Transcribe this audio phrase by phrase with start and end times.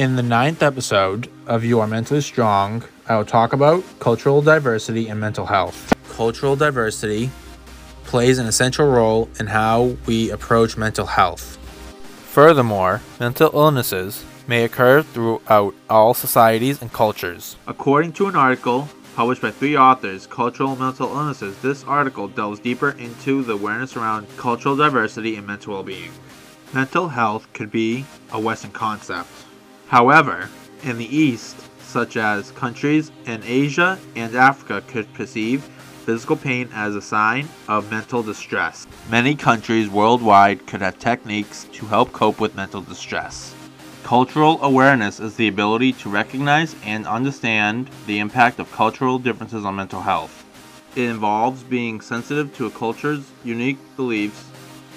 [0.00, 5.08] In the ninth episode of You Are Mentally Strong, I will talk about cultural diversity
[5.08, 5.92] and mental health.
[6.08, 7.30] Cultural diversity
[8.04, 11.58] plays an essential role in how we approach mental health.
[12.32, 17.58] Furthermore, mental illnesses may occur throughout all societies and cultures.
[17.66, 22.92] According to an article published by three authors, Cultural Mental Illnesses, this article delves deeper
[22.92, 26.10] into the awareness around cultural diversity and mental well being.
[26.72, 29.28] Mental health could be a Western concept.
[29.90, 30.48] However,
[30.84, 35.64] in the East, such as countries in Asia and Africa, could perceive
[36.06, 38.86] physical pain as a sign of mental distress.
[39.10, 43.52] Many countries worldwide could have techniques to help cope with mental distress.
[44.04, 49.74] Cultural awareness is the ability to recognize and understand the impact of cultural differences on
[49.74, 50.46] mental health.
[50.94, 54.44] It involves being sensitive to a culture's unique beliefs,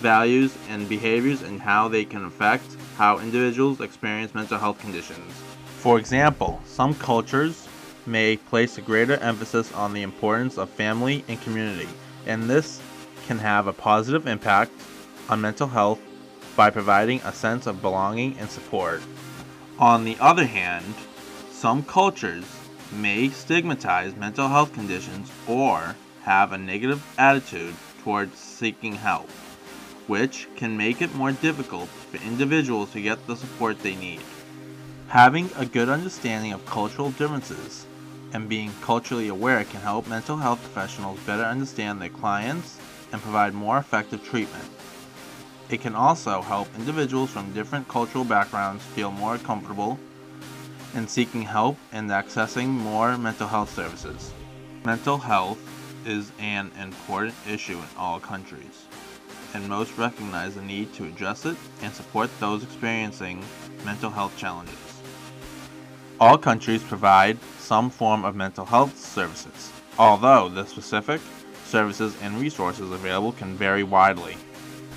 [0.00, 2.64] values, and behaviors and how they can affect
[2.96, 5.32] how individuals experience mental health conditions.
[5.78, 7.68] For example, some cultures
[8.06, 11.88] may place a greater emphasis on the importance of family and community,
[12.26, 12.80] and this
[13.26, 14.72] can have a positive impact
[15.28, 16.00] on mental health
[16.56, 19.00] by providing a sense of belonging and support.
[19.78, 20.94] On the other hand,
[21.50, 22.44] some cultures
[22.92, 29.28] may stigmatize mental health conditions or have a negative attitude towards seeking help
[30.10, 34.20] which can make it more difficult for individuals to get the support they need.
[35.06, 37.86] Having a good understanding of cultural differences
[38.32, 42.76] and being culturally aware can help mental health professionals better understand their clients
[43.12, 44.68] and provide more effective treatment.
[45.68, 49.96] It can also help individuals from different cultural backgrounds feel more comfortable
[50.92, 54.32] in seeking help and accessing more mental health services.
[54.84, 55.60] Mental health
[56.04, 58.88] is an important issue in all countries
[59.54, 63.44] and most recognize the need to address it and support those experiencing
[63.84, 64.74] mental health challenges.
[66.18, 71.20] All countries provide some form of mental health services, although the specific
[71.64, 74.36] services and resources available can vary widely.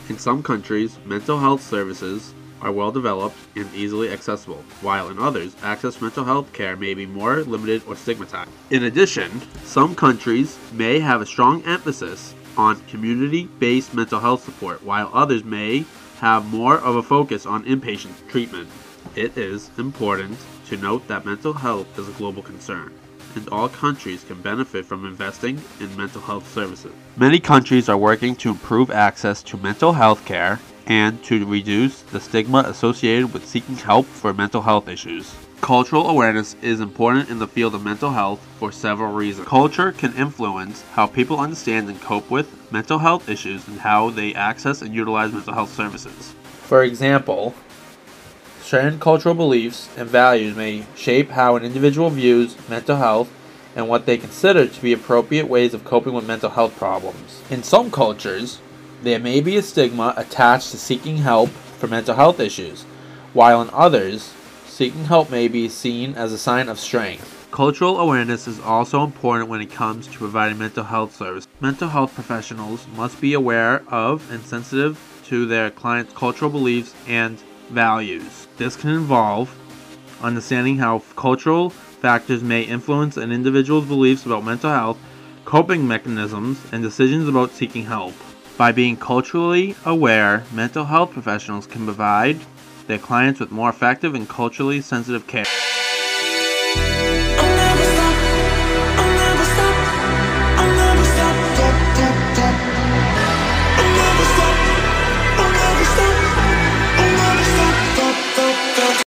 [0.09, 5.55] In some countries, mental health services are well developed and easily accessible, while in others,
[5.63, 8.49] access to mental health care may be more limited or stigmatized.
[8.69, 9.29] In addition,
[9.63, 15.43] some countries may have a strong emphasis on community based mental health support, while others
[15.43, 15.85] may
[16.19, 18.69] have more of a focus on inpatient treatment.
[19.15, 20.37] It is important
[20.67, 22.93] to note that mental health is a global concern,
[23.35, 26.93] and all countries can benefit from investing in mental health services.
[27.15, 32.19] Many countries are working to improve access to mental health care and to reduce the
[32.19, 35.33] stigma associated with seeking help for mental health issues.
[35.63, 39.47] Cultural awareness is important in the field of mental health for several reasons.
[39.47, 44.35] Culture can influence how people understand and cope with mental health issues and how they
[44.35, 46.35] access and utilize mental health services.
[46.63, 47.55] For example,
[48.61, 53.31] certain cultural beliefs and values may shape how an individual views mental health
[53.73, 57.41] and what they consider to be appropriate ways of coping with mental health problems.
[57.49, 58.59] In some cultures,
[59.01, 62.83] there may be a stigma attached to seeking help for mental health issues,
[63.31, 64.33] while in others,
[64.73, 67.47] Seeking help may be seen as a sign of strength.
[67.51, 71.47] Cultural awareness is also important when it comes to providing mental health service.
[71.61, 77.37] Mental health professionals must be aware of and sensitive to their clients' cultural beliefs and
[77.69, 78.47] values.
[78.57, 79.55] This can involve
[80.23, 84.97] understanding how cultural factors may influence an individual's beliefs about mental health,
[85.45, 88.15] coping mechanisms, and decisions about seeking help.
[88.57, 92.39] By being culturally aware, mental health professionals can provide
[92.87, 95.45] their clients with more effective and culturally sensitive care.